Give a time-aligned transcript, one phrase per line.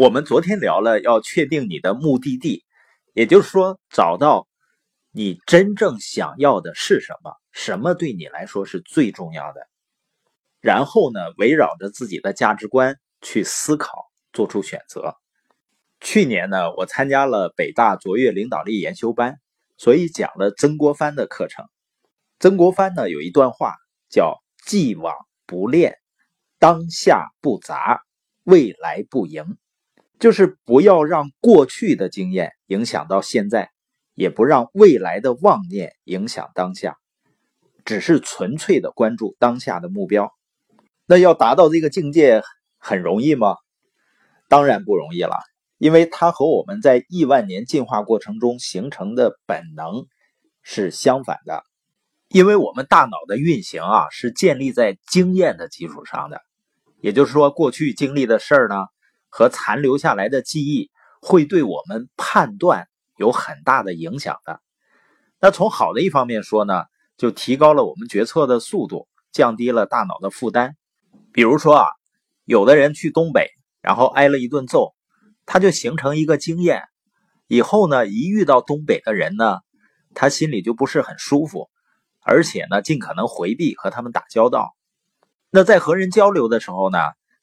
[0.00, 2.64] 我们昨天聊了要确定你的目的地，
[3.12, 4.48] 也就是说找到
[5.12, 9.68] 你真正想要的是什么，什么对你来说是最重要的。
[10.62, 15.16] 然后呢，围绕着自己的价值观去思考，做出选择。
[16.00, 19.38] 去年呢，我参加了北大卓越领导力研修班，
[19.76, 21.66] 所以讲了曾国藩的课程。
[22.38, 23.74] 曾国藩呢有一段话
[24.08, 25.14] 叫“既往
[25.44, 25.98] 不恋，
[26.58, 28.00] 当下不杂，
[28.44, 29.58] 未来不迎”。
[30.20, 33.70] 就是不要让过去的经验影响到现在，
[34.14, 36.98] 也不让未来的妄念影响当下，
[37.86, 40.30] 只是纯粹的关注当下的目标。
[41.06, 42.42] 那要达到这个境界
[42.76, 43.56] 很容易吗？
[44.46, 45.38] 当然不容易了，
[45.78, 50.04] 因为它和我们在亿万年进化过程中形成的本能
[50.62, 51.64] 是相反的。
[52.28, 56.42] 因为我们大脑的运行啊，是建立在经验的基础上的，
[57.00, 58.76] 也就是说，过去经历的事儿呢。
[59.30, 60.90] 和残留下来的记忆
[61.22, 64.60] 会对我们判断有很大的影响的。
[65.40, 66.84] 那从好的一方面说呢，
[67.16, 70.76] 就提高了我们决策的速度，降低了大脑的负担。
[71.32, 71.86] 比如说啊，
[72.44, 73.48] 有的人去东北，
[73.80, 74.94] 然后挨了一顿揍，
[75.46, 76.82] 他就形成一个经验，
[77.46, 79.60] 以后呢，一遇到东北的人呢，
[80.14, 81.70] 他心里就不是很舒服，
[82.20, 84.74] 而且呢，尽可能回避和他们打交道。
[85.50, 86.98] 那在和人交流的时候呢？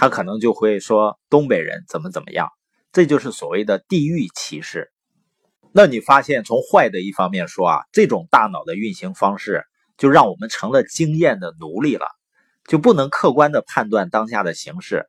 [0.00, 2.50] 他可能就会说东北人怎么怎么样，
[2.92, 4.92] 这就是所谓的地域歧视。
[5.72, 9.64] 那你发现从坏的一方面说啊，这种大脑的运行方式
[9.96, 12.06] 就让我们成了经验的奴隶了，
[12.68, 15.08] 就不能客观的判断当下的形势。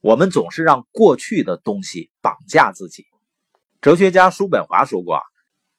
[0.00, 3.06] 我们总是让过去的东西绑架自己。
[3.80, 5.22] 哲学家叔本华说过，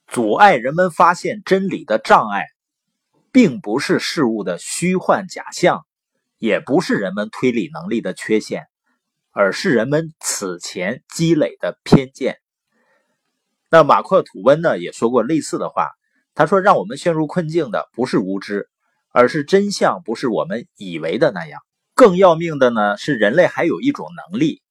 [0.08, 2.44] 阻碍人们发现真理的障碍，
[3.32, 5.85] 并不是事物的虚幻假象。
[6.38, 8.66] 也不是人们推理能力的缺陷，
[9.32, 12.38] 而是人们此前积累的偏见。
[13.70, 15.92] 那马克吐温呢也说过类似的话，
[16.34, 18.70] 他说：“让我们陷入困境的不是无知，
[19.10, 21.62] 而是真相不是我们以为的那样。
[21.94, 24.62] 更要命的呢是人类还有一种能力，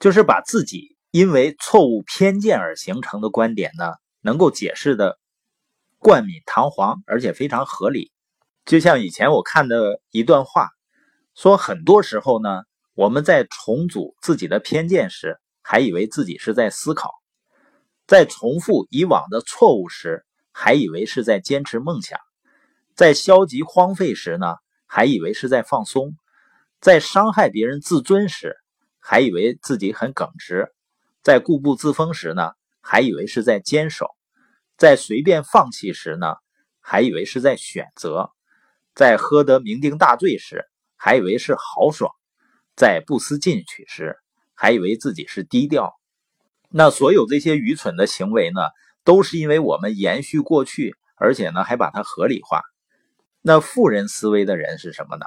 [0.00, 3.92] 就是把自己因为错误偏见而形成的观点呢，
[4.22, 5.18] 能够解释的
[5.98, 8.12] 冠冕堂皇，而且非常合理。
[8.64, 10.70] 就像以前我看的一段话。”
[11.40, 17.10] 说很多时候呢，我们在重组自己的偏见时，还以为自己是在思考；
[18.08, 22.18] 在重复以往的错误时，还以为是在坚持梦想；
[22.96, 26.08] 在消极荒废时呢，还以为是在放松；
[26.80, 28.56] 在伤害别人自尊时，
[28.98, 30.64] 还以为自己很耿直；
[31.22, 32.50] 在固步自封时呢，
[32.82, 34.06] 还以为是在坚守；
[34.76, 36.34] 在随便放弃时呢，
[36.80, 38.32] 还以为是在选择；
[38.96, 40.64] 在喝得酩酊大醉时。
[40.98, 42.10] 还以为是豪爽，
[42.76, 44.16] 在不思进取时，
[44.54, 45.94] 还以为自己是低调。
[46.68, 48.60] 那所有这些愚蠢的行为呢，
[49.04, 52.62] 都是因为我们延续过去，而且呢还把它合理化。
[53.40, 55.24] 那富人思维的人是什么呢？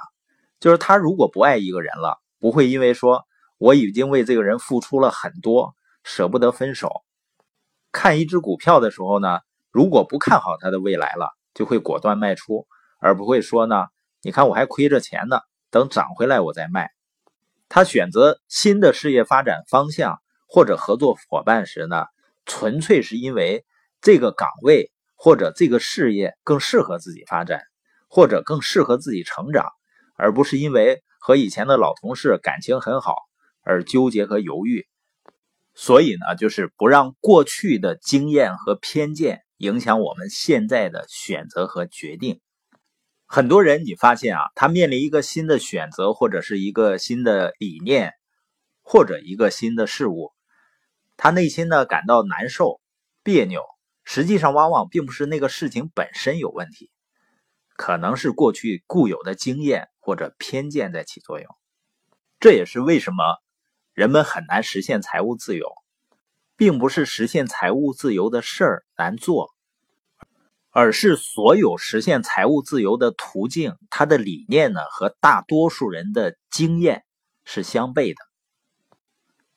[0.59, 3.25] 就是他如果不爱一个人了，不会因为说
[3.57, 7.01] 我已经为这个人付出了很多，舍不得分手。
[7.91, 9.39] 看一只股票的时候呢，
[9.71, 12.67] 如果不看好它的未来了，就会果断卖出，
[12.99, 13.87] 而不会说呢，
[14.21, 15.39] 你看我还亏着钱呢。
[15.71, 16.91] 等涨回来我再卖。
[17.69, 22.05] 他选择新的事业发展方向或者合作伙伴时呢，
[22.45, 23.65] 纯粹是因为
[24.01, 27.61] 这个岗位或者这个事业更适合自己发展，
[28.09, 29.67] 或者更适合自己成长，
[30.17, 33.15] 而不是因为和以前的老同事感情很好
[33.63, 34.85] 而纠结和犹豫。
[35.73, 42.41] 所以呢，就是不让过去的经验和偏见影响我们现在的选择和决定。
[43.33, 48.11] 很多人，你发现啊，他面临一个新的选择，或者是一个新的理念，
[48.81, 50.33] 或者一个新的事物，
[51.15, 52.81] 他内心呢感到难受、
[53.23, 53.63] 别扭。
[54.03, 56.91] 实际上，往往并不是那个事情本身有问题，
[57.77, 61.47] 可能是过去固有的经验或者偏见在起作用。
[62.41, 63.37] 这也是为什么
[63.93, 65.71] 人们很难实现财务自由，
[66.57, 69.50] 并不是实现财务自由的事儿难做。
[70.71, 77.03] 而是所有实现财务自由的途径，它的理念呢和大多数人的经验
[77.43, 78.15] 是相悖的。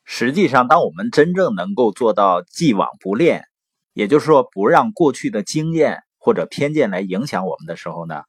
[0.03, 3.45] 实际上，当我们真正能够做到既往不恋，
[3.93, 8.23] 也就是说不让过去的经验或者偏见来影响我们的时候呢，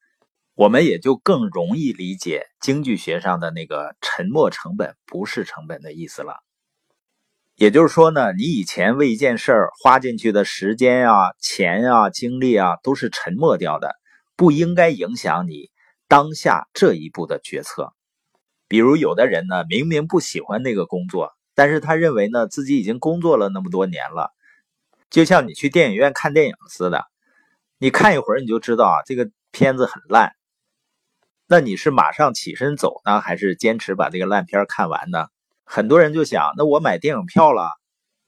[0.54, 6.45] 我们也就更容易理解经济学上的那个“沉没成本不是成本”的意思了。
[7.56, 13.94] 也就是说呢，你以前为一件事儿花进去的时间啊、钱啊、精力啊，都是沉没掉的，
[14.36, 15.70] 不应该影响你
[16.06, 17.94] 当下这一步的决策。
[18.68, 24.34] 比如，有的人呢，明明不喜欢那个工作，但是他认为呢，自己已经工作了那么多年了，
[25.08, 27.06] 就像你去电影院看电影似的，
[27.78, 30.32] 你看一会儿你就知道啊，这个片子很烂。
[31.46, 35.28] 那你是马上起身走呢，还是坚持把这个烂片看完呢？
[35.66, 37.68] 很多人就想，那我买电影票了，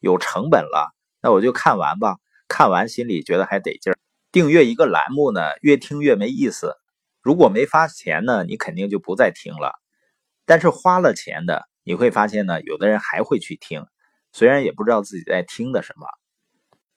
[0.00, 0.92] 有成本了，
[1.22, 2.16] 那我就看完吧。
[2.48, 3.98] 看完心里觉得还得劲儿。
[4.30, 6.74] 订阅一个栏目呢，越听越没意思。
[7.22, 9.72] 如果没发钱呢，你肯定就不再听了。
[10.44, 11.66] 但是花了钱的。
[11.84, 13.86] 你会发现呢，有的人还会去听，
[14.30, 16.06] 虽然也不知道自己在听的什么。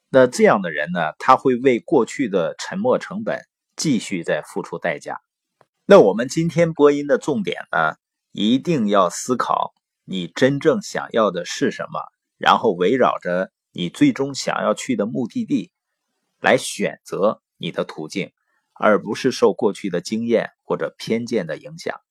[0.09, 3.39] 那这样的人呢，他会为过去的沉没成本
[3.77, 5.21] 继续在付出代价。
[5.85, 7.95] 那我们今天播音的重点呢，
[8.33, 9.73] 一定要思考
[10.11, 12.01] 你真正想要的是什么，
[12.37, 15.71] 然后围绕着你最终想要去的目的地
[16.41, 18.33] 来选择你的途径，
[18.73, 22.01] 而不是受过去的经验或者偏见的影响。